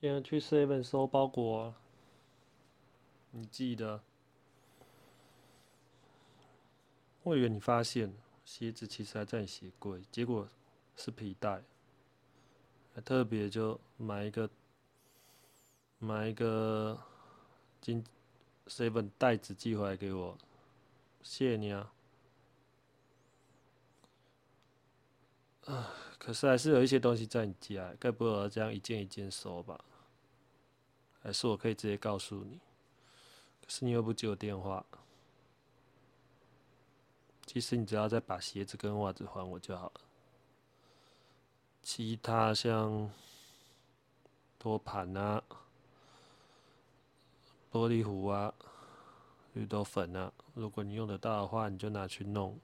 [0.00, 1.74] 今天去 Seven 收包裹，
[3.32, 4.00] 你记得？
[7.24, 8.14] 我以为你发现
[8.44, 10.48] 鞋子其实还在你鞋柜，结果
[10.94, 11.64] 是皮带，
[12.94, 14.48] 还特别就买一个
[15.98, 16.96] 买一个
[17.80, 18.04] 金
[18.68, 20.38] Seven 袋子寄回来给我，
[21.24, 21.92] 谢谢你啊！
[26.18, 29.84] 可是还是有一些东西在你家，该不会我这样一件一件收吧？
[31.28, 32.58] 还是我可以直接告诉你？
[33.60, 34.82] 可是你又不接我电话。
[37.44, 40.00] 其实你只要再把鞋子跟袜子还我就好了。
[41.82, 43.10] 其他像
[44.58, 45.42] 托盘啊、
[47.70, 48.54] 玻璃壶啊、
[49.52, 52.58] 绿豆粉啊，如果你用得到的话，你就拿去弄，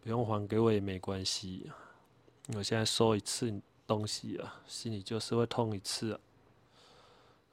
[0.00, 1.68] 不用还给我也没关系。
[2.54, 6.20] 我现在收一次东西啊，心里就是会痛一次啊。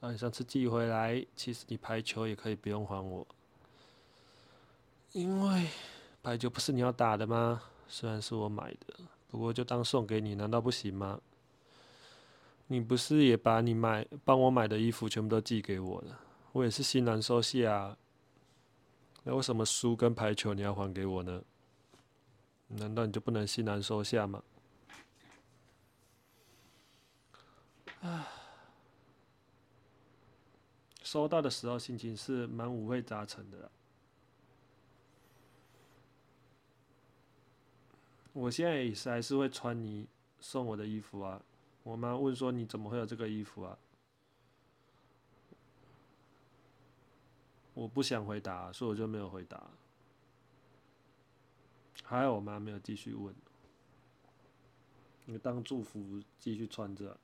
[0.02, 3.25] 啊，你上次寄回来，其实你排球也可以不用还我。
[5.11, 5.67] 因为
[6.23, 7.61] 排球不是你要打的吗？
[7.88, 8.95] 虽然是我买的，
[9.30, 11.21] 不过就当送给你，难道不行吗？
[12.66, 16.19] 你不是也把你买帮我买的衣服全部都寄给我了？
[16.53, 17.95] 我也是心难收下。
[19.23, 21.43] 那为什么书跟排球你要还给我呢？
[22.69, 24.41] 难道你就不能心难收下吗？
[27.99, 28.25] 唉，
[31.12, 33.70] 收到的时候心情是蛮五味杂陈的。
[38.31, 40.08] 我现在也是还是会穿你
[40.39, 41.44] 送我的衣服啊。
[41.84, 43.78] 我妈问说你怎么会有这个衣服啊？
[47.73, 49.70] 我不想回答，所以我就没有回答。
[52.06, 53.36] 还好我妈没有继续问，
[55.26, 57.17] 你当祝福继续穿着。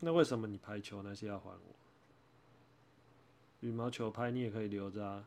[0.00, 1.74] 那为什么你排球那些要还我？
[3.60, 5.26] 羽毛球拍你也可以留着啊。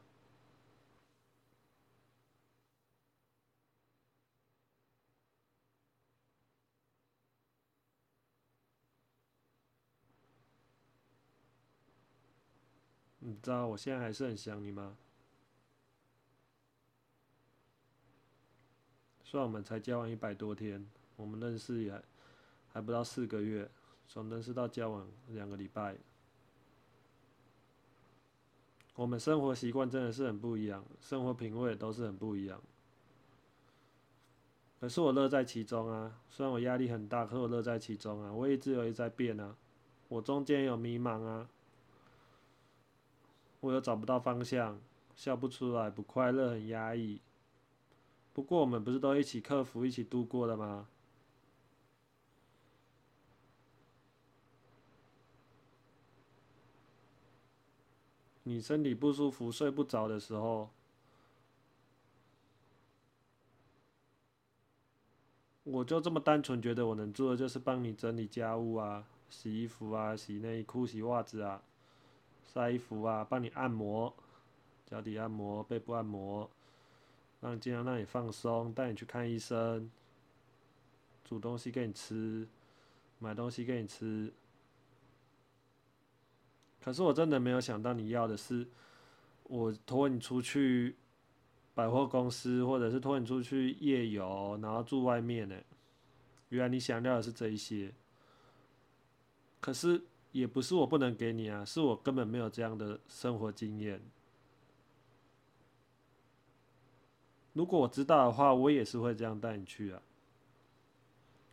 [13.21, 14.97] 你知道我现在还是很想你吗？
[19.23, 22.03] 虽然我们才交往一百多天，我们认识也
[22.71, 23.69] 还不到四个月，
[24.11, 25.95] 从认识到交往两个礼拜，
[28.95, 32.59] 我们生活习惯真的是很不一样，生活品味都是很不一样。
[34.79, 38.33] 可是我乐在其中啊，虽然我压力很大，可我乐在其中啊。
[38.33, 39.55] 我一直有一在变啊，
[40.07, 41.47] 我中间有迷茫啊。
[43.59, 44.81] 我又找不到方向，
[45.15, 47.21] 笑不出来，不快乐，很压抑。
[48.33, 50.87] 不过我们不是都一起克服、一起度过的吗？
[58.49, 60.71] 你身体不舒服、睡不着的时候，
[65.63, 71.61] 我就这么单纯觉得我能做的就是帮你整理家务啊、洗衣服啊、洗内裤、洗袜子啊。
[72.51, 74.11] 晒衣服啊，帮你按摩，
[74.87, 76.49] 脚底按摩，背部按摩，
[77.41, 79.91] 让尽量让你放松，带你去看医生，
[81.23, 82.47] 煮东西给你吃，
[83.19, 84.33] 买东西给你吃。
[86.83, 88.67] 可是我真的没有想到你要的是，
[89.43, 90.95] 我拖你出去
[91.73, 95.55] 百货公司，或者是拖你出去夜游，然后住外面呢。
[96.49, 97.93] 原来你想要的是这一些，
[99.59, 100.01] 可是。
[100.31, 103.99] 也不是我不能给你啊，是我根本没有这样的生活经验。
[107.53, 109.99] 如果我知道的话，我也是会这样带你去啊。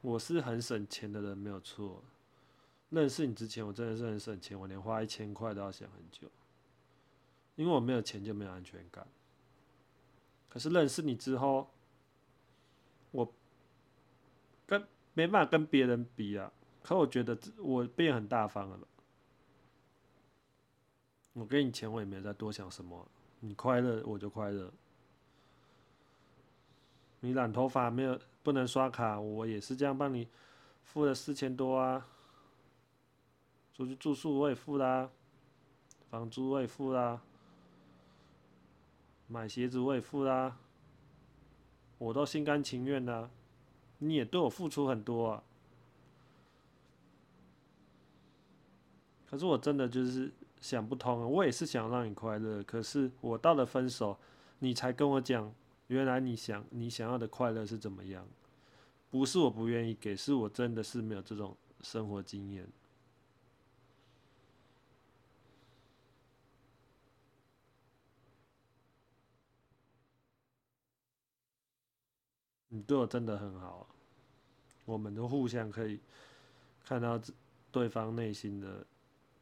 [0.03, 2.04] 我是很省钱的人，没有错。
[2.91, 6.30] 认识你之前，我真的是很省钱，我连花一千块都要想很久，
[7.56, 9.06] 因为我没有钱就没有安全感。
[10.48, 11.69] 可是认识你之后，
[13.10, 13.30] 我
[14.66, 16.53] 跟没办法跟别人比啊。
[16.83, 18.78] 可我觉得我变很大方了。
[21.32, 23.06] 我给你钱，我也没有再多想什么。
[23.41, 24.72] 你快乐，我就快乐。
[27.21, 30.28] 你染头发没有不能刷卡，我也是这样帮你
[30.84, 32.06] 付了四千多啊。
[33.77, 35.11] 出去住宿我也付啦，
[36.09, 37.21] 房租我也付啦，
[39.28, 40.57] 买鞋子我也付啦，
[41.99, 43.28] 我都心甘情愿的。
[43.99, 45.43] 你也对我付出很多啊。
[49.27, 54.19] 可是我真的就是想不通啊，我也是想让你快乐，可是我到了分手，
[54.61, 55.53] 你才跟我讲，
[55.89, 58.27] 原来你想你想要的快乐是怎么样？
[59.11, 62.67] 不是我不愿意给，是我真的是没有这种生活经验。
[72.68, 73.86] 你对我真的很好，
[74.84, 76.01] 我们都互相可以
[76.84, 77.21] 看到
[77.71, 78.84] 对方内心的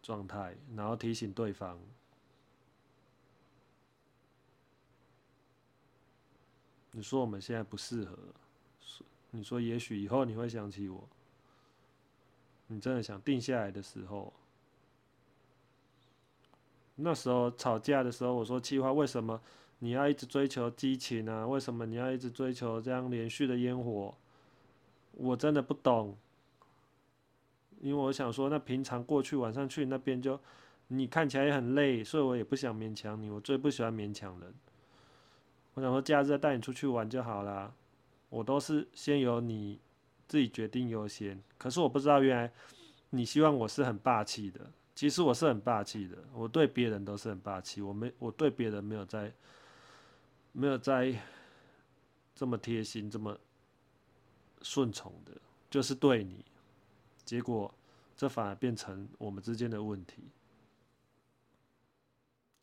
[0.02, 1.78] 状态，然后提醒对方。
[6.92, 8.16] 你说我们现在不适合，
[9.32, 11.08] 你说也许以后你会想起我，
[12.68, 14.32] 你真的想定下来的时候，
[16.94, 19.42] 那时候吵架的时候，我说气话，为什么
[19.78, 21.46] 你要一直追求激情啊？
[21.46, 24.14] 为什么你要一直追求这样连续的烟火？
[25.12, 26.16] 我真的不懂，
[27.80, 30.40] 因为我想说，那平常过去晚上去那边就，
[30.88, 34.54] 你看起来也很累，所以我也不想勉强你，我最不喜欢勉强人。
[35.74, 37.72] 我想说，假日带你出去玩就好啦。
[38.30, 39.78] 我都是先由你
[40.26, 41.40] 自己决定优先。
[41.56, 42.52] 可是我不知道，原来
[43.10, 44.60] 你希望我是很霸气的。
[44.94, 47.80] 其实我是很霸气的，我对别人都是很霸气。
[47.80, 49.32] 我没，我对别人没有在，
[50.56, 51.20] 没有在
[52.32, 53.36] 这么贴心、这么
[54.62, 55.32] 顺从的，
[55.68, 56.44] 就是对你。
[57.24, 57.74] 结果
[58.16, 60.22] 这反而变成我们之间的问题。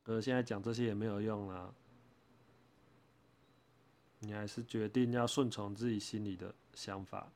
[0.05, 1.73] 而现在讲这些也没有用啦。
[4.19, 7.29] 你还是决定要顺从自己心里的想法。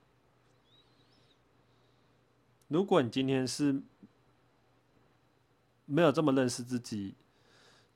[2.69, 3.81] 如果你今天是
[5.85, 7.13] 没有这么认识自己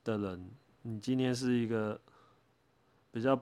[0.04, 0.52] 的人，
[0.82, 2.02] 你今天是一个
[3.12, 3.42] 比较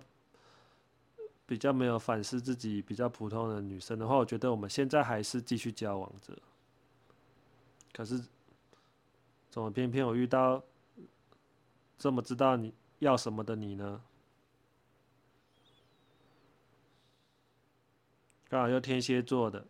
[1.46, 6.38] 比较没有反思自己、比较普通的女生的话，我觉得我们现在还是继续交往着。
[7.94, 8.22] 可是，
[9.50, 10.64] 怎么偏偏我遇到
[11.98, 14.02] 这么知道你要什么的你呢？
[18.50, 19.66] 刚好又天蝎座的，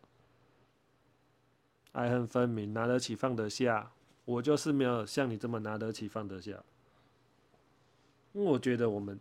[1.93, 3.91] 爱恨分明，拿得起放得下。
[4.25, 6.63] 我就是没有像你这么拿得起放得下。
[8.33, 9.19] 因为我觉得我们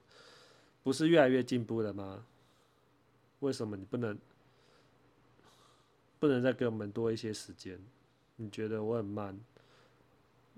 [0.87, 2.25] 不是越来越进步了吗？
[3.41, 4.17] 为什么你不能
[6.21, 7.77] 不能再给我们多一些时间？
[8.37, 9.37] 你觉得我很慢，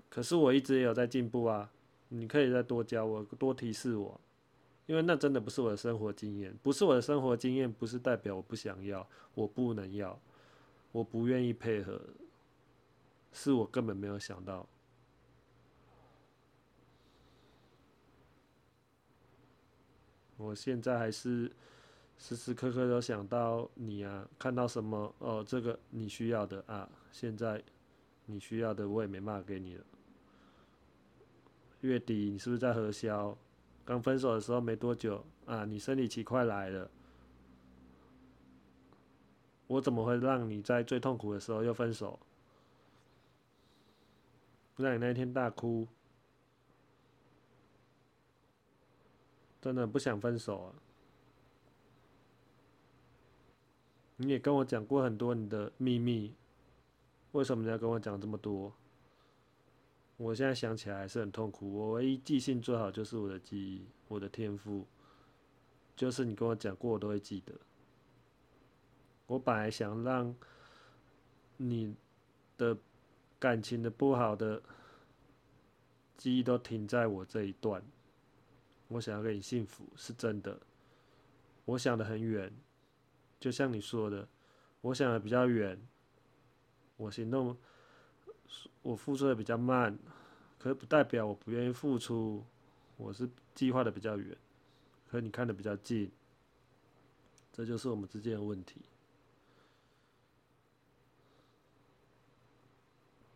[0.07, 1.71] 可是我一直也有在进步啊！
[2.09, 4.21] 你可以再多教我，多提示我。
[4.85, 10.21] 因为那真的不是我的生活经验，不是我的生活经验，不是代表我不想要，我不能要，
[10.91, 11.99] 我不愿意配合，
[13.33, 14.69] 是我根本没有想到。
[20.39, 21.51] 我现在还是
[22.17, 27.61] 时时刻刻都想到你啊，看到什么哦，这个你需要的啊，现在
[28.25, 29.83] 你需要的我也没办法给你了。
[31.81, 33.37] 月底你是不是在核销？
[33.83, 36.89] 刚分手的时候没多久啊，你生理期快来了，
[39.67, 42.17] 我怎么会让你在最痛苦的时候又分手？
[44.77, 45.85] 让你那天大哭，
[49.61, 50.75] 真的不想分手啊！
[54.17, 56.33] 你也跟我讲过很多你的秘密，
[57.31, 58.73] 为什么你要跟我讲这么多？
[60.17, 61.73] 我现在想起来还是很痛苦。
[61.73, 64.85] 我唯一记性最好就是我的记忆，我的天赋，
[65.95, 67.53] 就是你跟我讲过，我都会记得。
[69.27, 70.35] 我本来想让
[71.55, 71.95] 你
[72.57, 72.77] 的
[73.37, 74.61] 感情的不好的
[76.17, 77.81] 记忆都停在我这一段。
[78.89, 80.59] 我想要给你幸福，是真的。
[81.65, 82.53] 我想的很远，
[83.39, 84.27] 就像你说的，
[84.81, 85.81] 我想的比较远，
[86.97, 87.57] 我行动。
[88.81, 89.97] 我付出的比较慢，
[90.57, 92.43] 可是不代表我不愿意付出。
[92.97, 94.35] 我是计划的比较远，
[95.07, 96.11] 可你看的比较近，
[97.53, 98.81] 这就是我们之间的问题。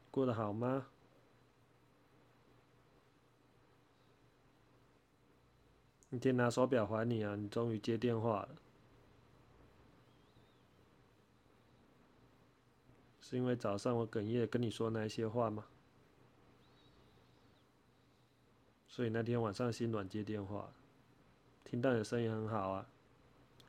[0.09, 0.87] 过得好吗？
[6.13, 7.35] 你天拿手表还你啊！
[7.35, 8.49] 你终于接电话了。
[13.19, 15.65] 是因为早上我哽咽跟你说那些话吗？
[18.87, 20.71] 所以那天晚上心软接电话，
[21.65, 22.87] 听到你的声音很好啊，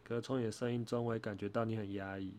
[0.03, 2.35] 可是从你的声音中我也感觉到你很压抑。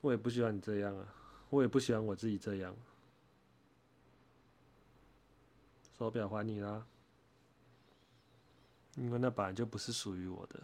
[0.00, 1.14] 我也不喜欢你这样啊，
[1.50, 2.74] 我也不喜欢我自己这样。
[5.98, 6.86] 手表还你啦，
[8.96, 10.60] 因为那本来就不是属于我的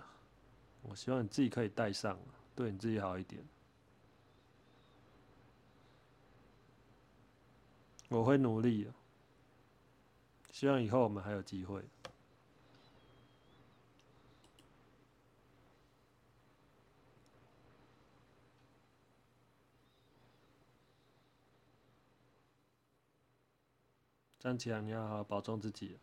[0.82, 2.18] 我希望你自己可以带上
[2.54, 3.42] 对你自己好一点。
[8.08, 8.92] 我会努力的
[10.52, 11.82] 希望以后我们还有机会。
[24.38, 25.98] 站起来你要好好保重自己